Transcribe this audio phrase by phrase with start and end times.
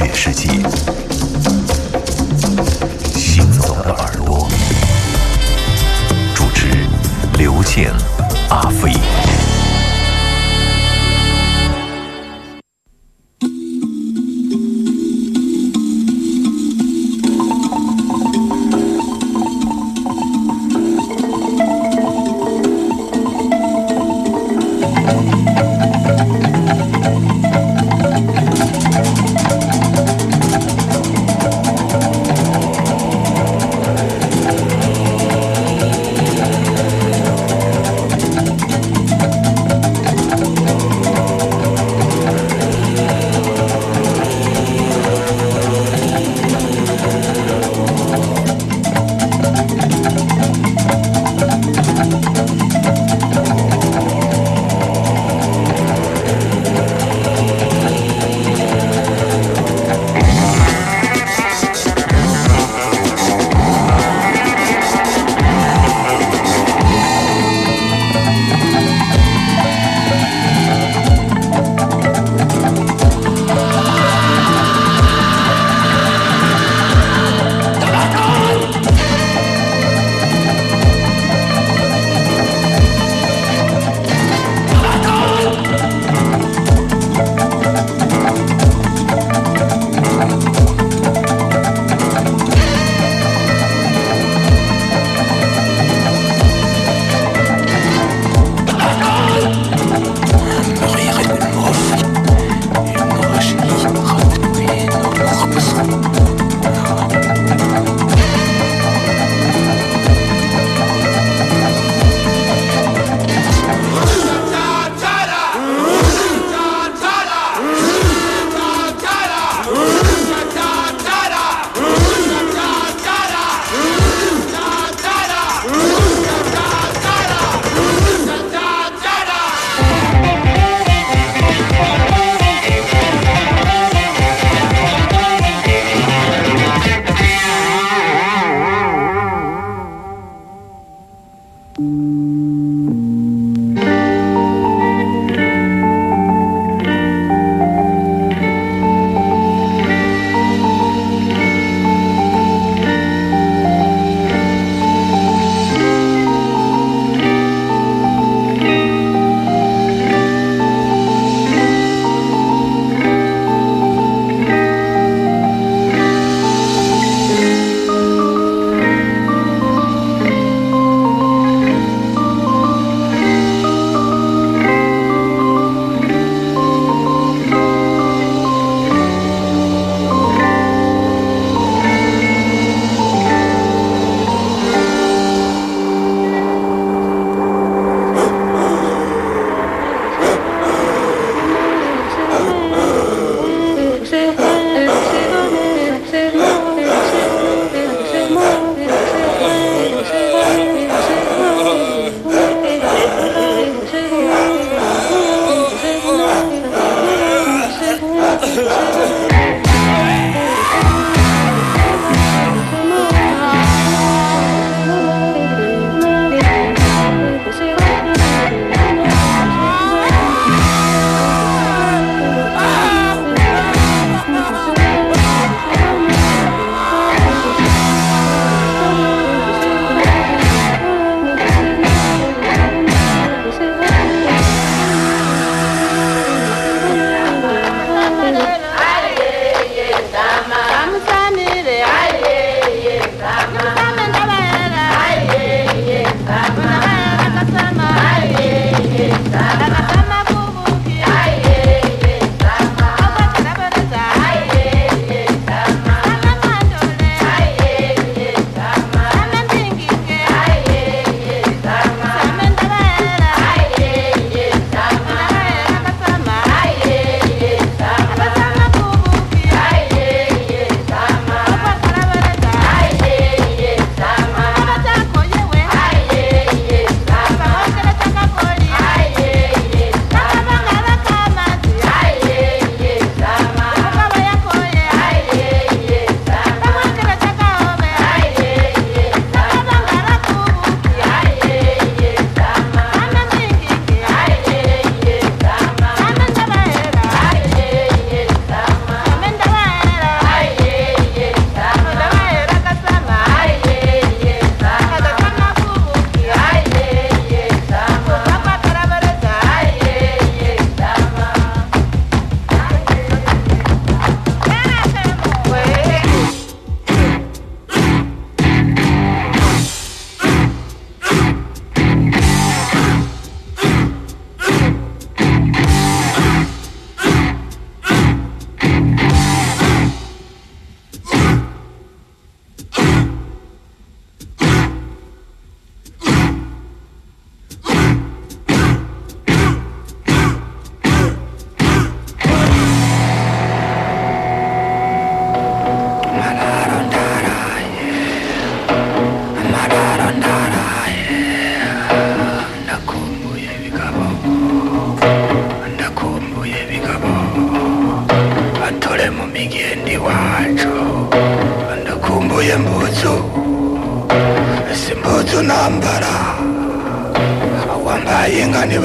[0.00, 0.48] 乐世界。
[3.14, 4.48] 行走的耳朵，
[6.34, 6.68] 主持
[7.36, 7.92] 刘健、
[8.48, 8.92] 阿飞。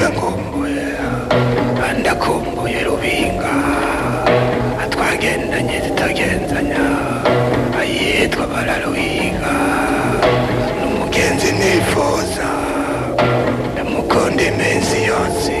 [0.04, 0.88] Nkumbuye
[2.00, 3.54] ndakumbuye rubinga.
[4.92, 6.84] Twagendanye zitagenzanya
[7.80, 9.54] ayitwa bararuhiga
[10.78, 12.48] n'umugenzi nifuza.
[13.72, 15.52] Ndamukunda iminsi yose.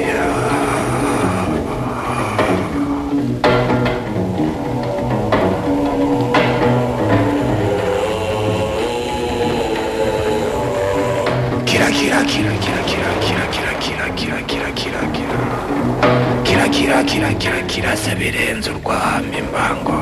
[16.86, 19.96] kira kira kira kirase birenze urwahamba imbango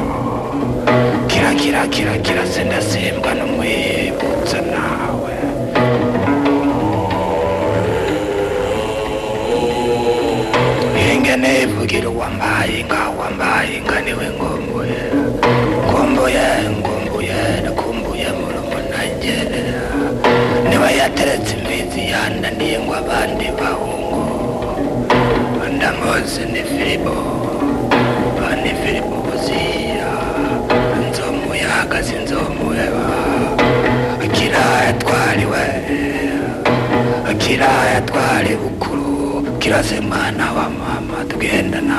[1.30, 5.32] kira kira kira kirase ndasembwa n'umwibutsa nawe.
[11.12, 14.43] Inge nivugira uwambaye inga wambaye inga niwe ngo
[38.44, 41.98] kiraya twari bukuru kirase mwana wa mama tugendana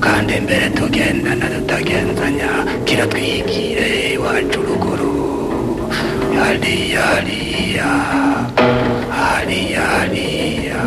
[0.00, 2.50] kandi mbere tugendana tutagenzanya
[2.84, 5.16] kiratwigire iwacu ruguru
[6.36, 7.88] hariya hariya
[9.08, 10.80] hariya hariya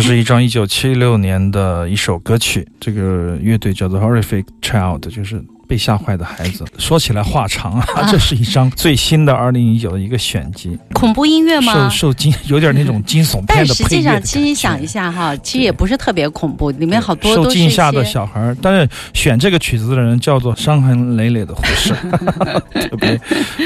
[0.00, 6.64] 这是一张一九七六年的一首歌曲，这个乐队叫做 Horrific Child，就是被吓坏的孩子。
[6.76, 11.88] 说起来话长啊，这是一张最新的二零一九的一个选集，恐怖音乐吗？
[11.88, 21.94] 受受惊有点那种 惊悚片但实际上，的配乐的其实你想一下哈，其实也不是特别恐怖，里面好多受惊吓的小孩儿，但是选这个曲子的人叫做伤痕累累的护士，
[22.88, 23.20] 特别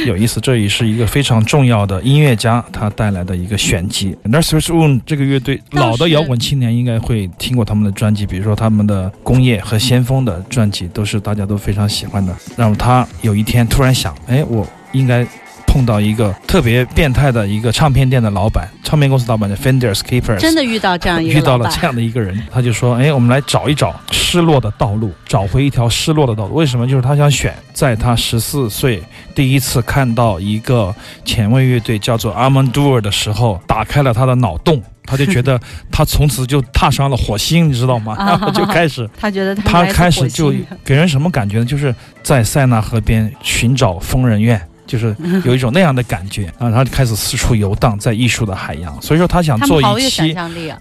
[0.06, 0.38] 有意思。
[0.42, 4.14] 这也是一个非常重要的音乐家他带来的一个选集。
[4.24, 12.34] Nursery Moon 这个乐队，老的摇滚青年应该会听过他们的专辑，比如说他们的《工业》和《先锋》的专辑，都是大家都非常喜欢的。
[12.56, 15.24] 然后他有一天突然想，哎，我应该。
[15.66, 26.54] 碰到一个特别变态的一个唱片店的老板，唱片公司老板叫 Fenders Keepers，真的遇到这样一个遇到了这样的一个人，他就说：“哎，我们来找一找失落的道路，找回一条失落的道路。
[26.54, 26.86] 为什么？
[26.86, 29.02] 就是他想选，在他十四岁
[29.34, 38.14] 第一次看到一个前卫乐队叫做 Armand Dua 的时候，打开了他的脑洞。”他就觉得他从此就踏上了火星，你知道吗？
[38.18, 40.52] 啊然后 就开始， 他觉得他开始就
[40.84, 41.64] 给人什么感觉呢？
[41.64, 44.60] 就是在塞纳河边寻找疯人院。
[44.86, 50.34] 就是有一种那样的感觉啊，然后就开始四处游荡在艺术的海洋，所以说他想做一期！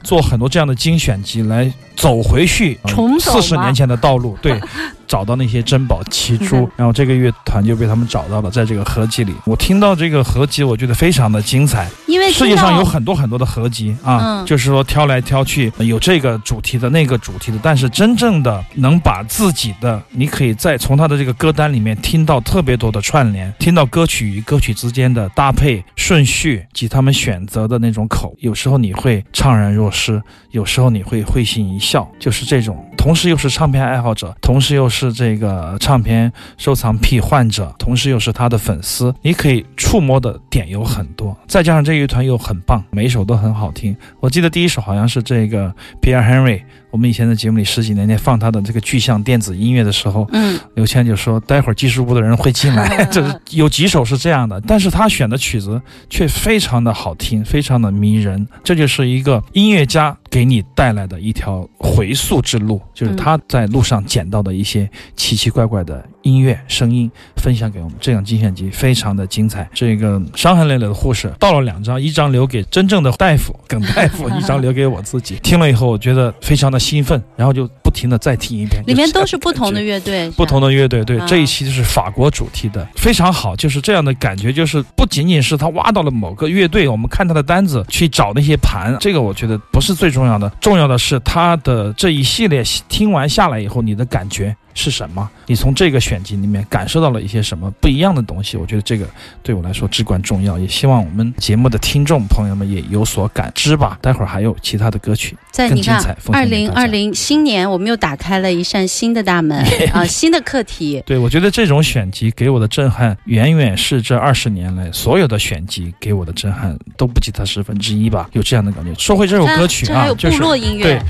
[0.03, 2.77] 做很多这样的精选集来走回去
[3.18, 4.60] 四十年前的道路，对，
[5.07, 11.89] 找到那些珍宝奇珠，然后这个乐团就被他们找到了，在这个合集里，我听到这个合集，我觉得非常的精彩。
[12.07, 32.77] 因为世界上有很多很多的合集啊，嗯就是说挑来挑去，有这个主题的那个主题的，但是真正的能把自己的，你可以再从他的这个歌单里面听到特别多的串联，听到歌曲与歌曲之间的搭配顺序及他们选择的那种口，有时候你会怅然若失，有时候你会会心一笑，就是这种。
[32.98, 41.36] 同时又是唱片爱好者，同时又是是这个唱片收藏癖患者，同时又是他的粉丝，你可以触摸的点有很多。
[41.48, 43.95] 再加上这一团又很棒，每一首都很好听。
[44.19, 46.62] 我记得第一首好像是这个 Pierre Henry。
[46.93, 67.98] 我们以前在节目里十几年前放他的这个具象电子音乐的时候，嗯，刘谦就说待会儿技术部的人会进来， 这是有几首是这样的，但是他选的曲子却非常的好听，非常的迷人，这就是一个音乐家给你带来的一条回溯之路，就是他在路上捡到的一些奇奇怪怪的音乐声音，分享给我们。
[68.01, 75.38] 这样精选集非常的精彩，这个伤痕累累的护士到了两张，一张留给真正的大夫耿大夫，一张留给我自己。
[75.42, 76.84] 听了以后，我觉得非常的。
[76.84, 78.84] 兴奋，然后就不停的再听一遍。
[78.86, 81.01] 里面都是不同的乐队，不同的乐队。
[81.06, 83.56] 对，这一期就是法国主题的，非常好。
[83.56, 94.53] 就是这样的感觉，就是不仅仅是他挖到了某个乐队，我们看他的单子去找那些盘，这个我觉得不是最重要的，重要的是他的这一系列听完下来以后，你的感觉。
[94.74, 95.30] 是什么？
[95.46, 98.58] 你从这个选集里面感受到了一些什么不一样的东西？
[98.58, 99.06] 我觉得这个
[99.42, 103.98] 对我来说至关重要，也希望我们节目的听众朋友们也有所感知吧。
[104.01, 109.63] 待会儿还有其他的歌曲，在你看，二零二零新年，我们又打开了一扇新的大门
[109.94, 111.03] 啊，新的课题。
[111.06, 118.27] 对，我觉得这种选集给我的震撼，远远是这二十年来所有的选集给我的震撼都不及它十分之一吧。
[118.34, 118.92] 有这样的感觉。
[118.96, 121.01] 说回这首歌曲啊，就是部落音乐，对，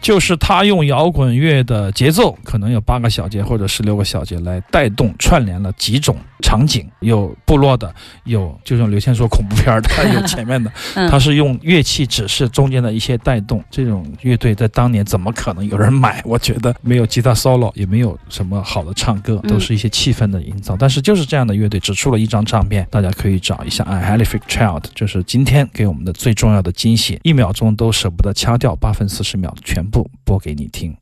[0.00, 3.07] 就是他用摇滚乐的节奏，可能有八个。
[3.08, 10.70] 小节或者十六个小节来带动串联了几种场景，有部落的，有就像刘谦说恐怖片的， 有前面的，
[11.10, 13.62] 他是用乐器指示中间的一些带动。
[13.70, 16.22] 这种乐队在当年怎么可能有人买？
[16.24, 20.76] 我觉得没有吉他 solo，也没有什么好的唱歌，都是一些气氛的营造。
[20.78, 23.84] 但是就是这样的乐队只出了一张唱片，大家可以找一下。
[23.84, 30.94] I Halifax Child，就是今天给我们的最重要的惊喜，一秒钟都舍不得掐掉，八分四十秒全部播给你听。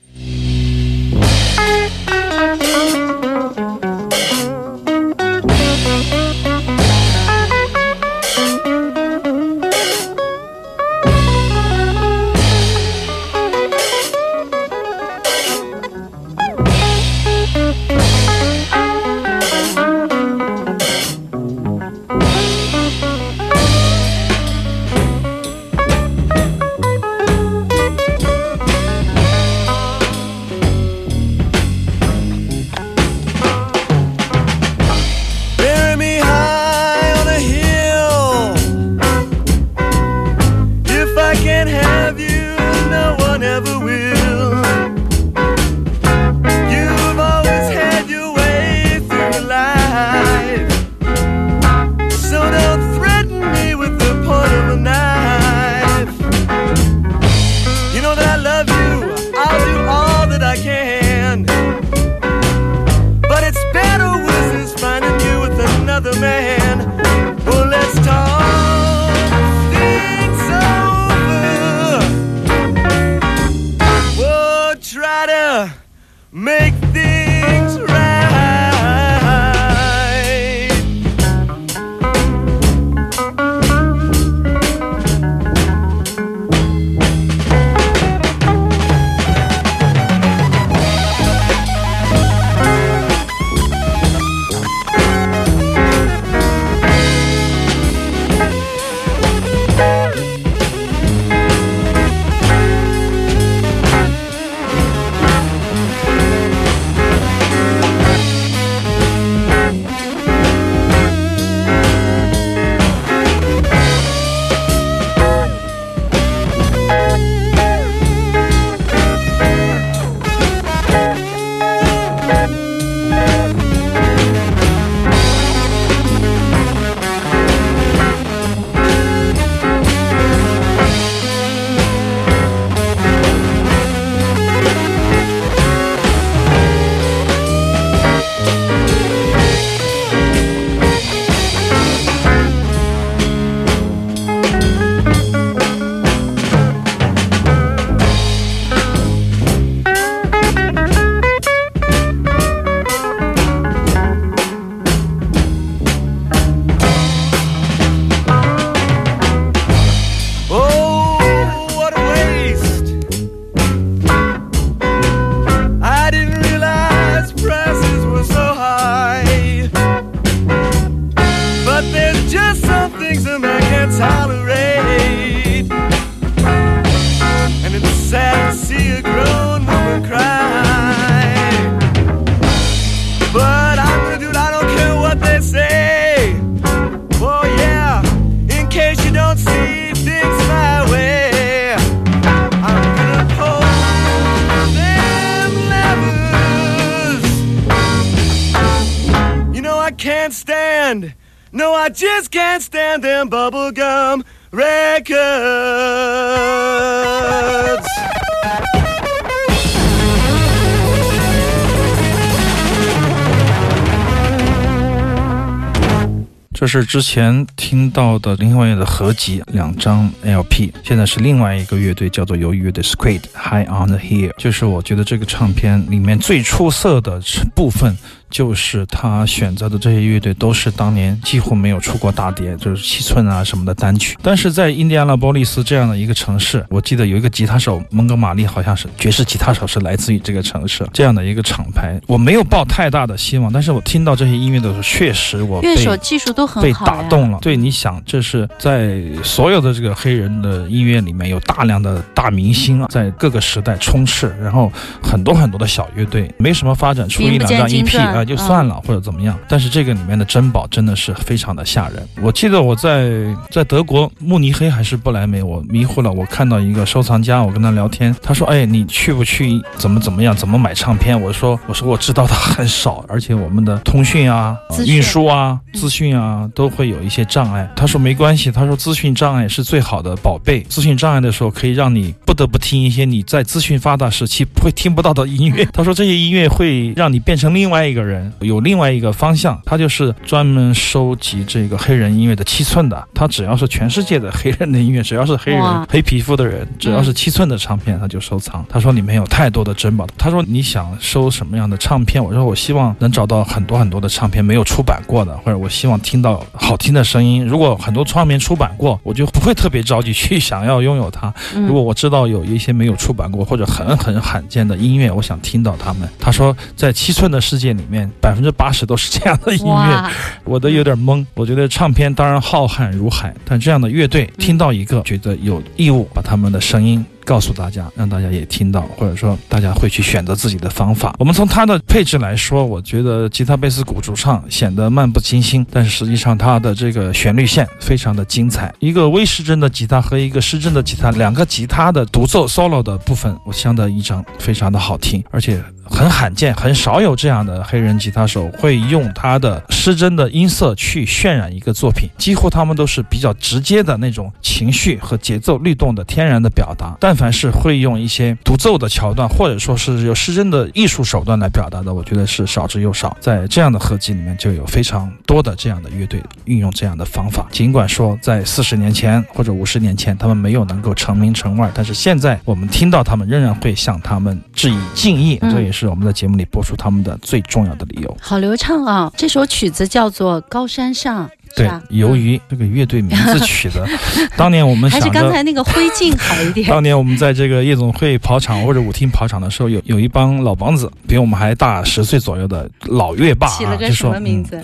[216.59, 227.21] 这是之前听到的另外的合集，两张 LP，现在是另外一个乐队叫做鱿鱼乐队 Squid High on the Hill，就是我觉得这个唱片里面最出色的
[227.55, 227.95] 部分。
[228.31, 234.17] 就是他选择的这些乐队都是当年几乎没有出过大碟，就是七寸啊什么的单曲。
[234.23, 242.01] 但是在印第安纳波利斯这样的一个城市，我记得有一个吉他手蒙哥马利，好像是爵士吉他手，是来自于这个城市这样的一个厂牌。
[242.07, 247.39] 我没有抱太大的希望，但是我听到这些音乐的时候，确实我乐手技术都很被打动了。
[247.41, 254.71] 对，你想，这是在所有的这个黑人的音乐里面有大量的大明星啊，在各个时代充斥，然后
[255.03, 258.16] 很多很多的小乐队没什么发展，出一两张 EP。
[258.17, 259.39] 啊，就算了，或者怎么样。
[259.49, 262.09] 但是这个里面的珍宝真的是非常的吓人。
[262.23, 263.11] 我记得我在
[263.51, 266.11] 在德国慕尼黑还是不来梅，我迷糊了。
[266.11, 269.61] 我看到一个收藏家，我跟他聊天，他说：“哎，你去不去？
[269.77, 270.35] 怎么怎么样？
[270.35, 280.61] 怎么买唱片？”我说：“我说我知道的很少，而且我们的通讯啊、运输啊、资讯啊都会有一些障碍。”他说：“没关系，他说资讯障碍是最好的宝贝。
[280.63, 285.67] 资讯障碍的时候，可以让你不得不听一些你在资讯发达时期不会听不到的音乐。
[285.75, 288.06] ”他说：“这些音乐会让你变成另外一个。”人
[288.41, 293.09] 有另外一个方向，他就是专门收集这个黑人音乐的七寸的。
[293.15, 298.65] 他只要是全世界的黑人的音乐，只要是黑人黑皮肤的人，只要是七寸的唱片，他就收藏。
[298.69, 300.07] 他说里面有太多的珍宝。
[300.17, 302.23] 他说你想收什么样的唱片？
[302.23, 307.45] 我说我希望能找到很多很多的唱片没有出版过的，或者我希望听到好听的声音。
[307.45, 311.33] 如果很多唱片出版过，我就不会特别着急去想要拥有它。
[311.55, 316.09] 如果我知道有一些没有出版过或者很很罕见的音乐，我想听到他们。
[316.19, 317.96] 他说在七寸的世界里面。
[318.21, 320.11] 百分之八十都是这样的音乐，
[320.45, 321.25] 我都有点懵。
[321.35, 327.05] 我觉得唱片当然浩瀚如海，但这样的乐队听到一个，觉得有义务把他们的声音。
[327.25, 331.13] 告诉大家，让大家也听到，或者说大家会去选择自己的方法。
[331.19, 338.73] 我们从它的配置来说，我觉得吉他、贝斯、鼓、主唱显得漫不经心，但是实际上它的这个旋律线非常的精彩。
[338.79, 352.09] 一个微失真的吉他和一个失真的吉他，两个吉他的独奏 solo 的部分，我相得益彰，非常的好听，而且很罕见，很少有这样的黑人吉他手会用他的失真的音色去渲染一个作品。
[352.17, 357.17] 几乎他们都是比较直接的那种情绪和节奏律动的天然的表达，但。
[357.17, 363.17] 凡是会用一些独奏的桥段，或者说是有失真的艺术手段来表达的，我觉得是少之又少。
[363.19, 367.47] 在这样的合集里面，就有非常多的这样的乐队运用这样的方法。
[367.51, 375.39] 尽管说在四十年前或者五十年前，他们没有能够成名成腕，但是现在我们听到他们，仍然会向他们致以敬意。
[375.51, 378.17] 这也是我们在节目里播出他们的最重要的理由。
[378.21, 379.13] 好流畅啊！
[379.17, 381.27] 这首曲子叫做《高山上》。
[381.55, 383.87] 对，由于这个乐队名字取的，
[384.37, 386.69] 当年我们还是刚才那个灰烬好一点。
[386.69, 394.11] 当年我们在这个夜总会跑场或者舞厅跑场的时候，有有一帮老梆子，比我们还大十岁左右的老乐霸啊，就说：“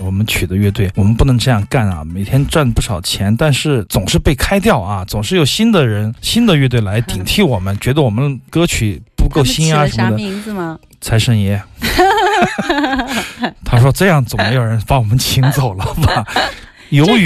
[0.05, 2.03] 我们取的乐队，我们不能这样干啊！
[2.05, 10.77] 每天赚不少钱，但是总是被开掉啊，总是有新的人、新的乐队来顶替我们，觉得我们歌曲不够新啊什么的。”啥名字吗？
[11.01, 11.61] 财神爷。
[13.65, 16.25] 他说：“这样总没有人把我们请走了吧？”
[16.89, 17.25] 由于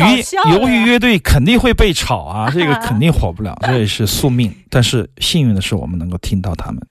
[0.52, 4.54] 由于乐队肯定会被炒啊，这个 肯定火不了，这也是宿命。
[4.70, 6.82] 但是幸运的是，我们能够听到他们。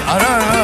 [0.00, 0.61] ara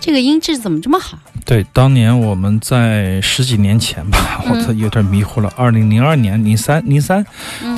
[0.00, 1.18] 这个音质怎么这么好？
[1.46, 5.48] 对，当年我们在十几年前吧，我都有点迷糊了。
[5.56, 7.24] 二零零二年、零三、零三，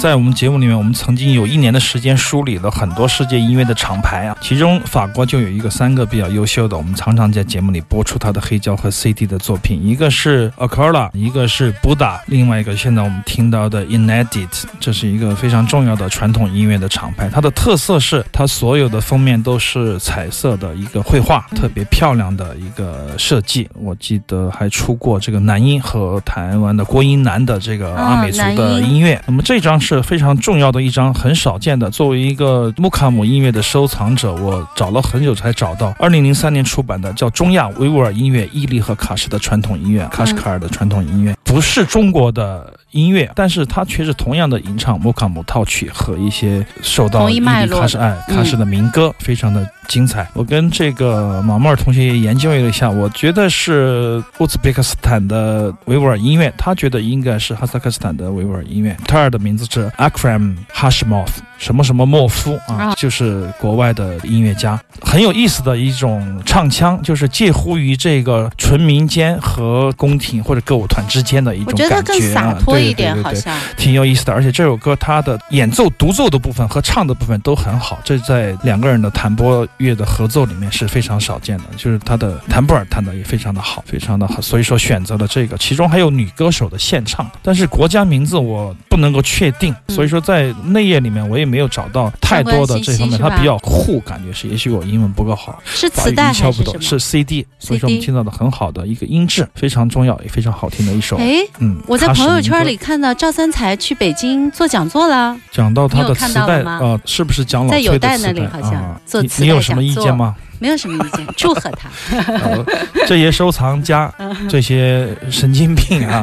[0.01, 17.29] 在我们节目里面，我们曾经有一年的时间梳理了很多世界音乐的厂牌啊，其中法国就有一个三个比较优秀的，我们常常在节目里播出他的黑胶和 CD 的作品，一个是 Acola，一个是 Buddha，另外一个现在我们听到的 Inedit，这是一个非常重要的传统音乐的厂牌。
[17.29, 23.58] 它的特色是它所有的封面都是彩色的一个绘画，特别漂亮的一个设计。
[23.75, 29.23] 我记得还出过这个男音和台湾的郭英男的这个阿美族的音音乐。
[29.27, 31.89] 那么这张是非常重要的一张，很少见的。
[31.91, 50.27] 作为一个木卡姆音乐的收藏者，我找了很久才找到，二零零三年出版的叫《中亚维吾尔音乐：伊犁和喀什的传统音乐》，喀什喀尔的传统音乐，不是中国的音乐，但是他却是同样的吟唱摩卡姆套曲和一些受到同一伊犁脉络的喀什爱卡什的民歌，非常的精彩。
[50.35, 58.97] 我跟这个马莫尔同学也研究了一下，我觉得是乌兹别克斯坦的维吾尔音乐，他觉得应该是哈萨克斯坦的维吾尔音乐。
[59.07, 73.59] 他尔的名字是 Akram Hashimov，什么什么莫夫啊啊，就是国外的音乐家，很有意思的一种唱腔，就是介乎于这个纯民间和宫廷或者歌舞团之间的一种我觉得更感觉啊，洒脱一点，对对对对对好像。
[73.77, 81.65] 挺有意思的，而且这首歌它的演奏、独奏的部分和唱的部分都很好，这在两个人的弹拨乐的合奏里面是非常少见的。
[81.77, 85.57] 就是他的弹拨尔弹的也非常的好，非常的好，所以说选择了这个。
[85.59, 93.19] 其中还有女歌手的献唱，但是国家名字我不能够确定，嗯所以说在内页里面我也没有找到太多的这方面。
[93.19, 101.17] 它比较酷，感觉是，也许我英文不够好，是磁带敲不懂，是 CD，所以说我们听到的很好的一个音质，非常重要也非常好听的一首。
[101.17, 105.37] 哎，嗯，我在朋友圈里看到赵三才去北京做讲座了。
[105.51, 110.37] 讲到他的磁带，啊呃，是不是讲老在有崔的磁带那里好像啊做磁带你你有什么意见吗？
[110.61, 111.89] 没有什么意见，祝贺他。
[112.33, 112.65] 呃
[113.07, 114.13] 这些收藏家，
[114.51, 116.23] 这些神经病啊，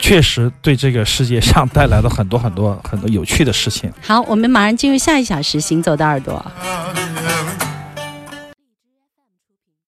[0.00, 3.92] 确实对这个世界上带来了很多很多很多有趣的事情。
[4.02, 6.44] 好，我们马上进入下一小时，行走的耳朵。
[6.60, 7.69] Uh,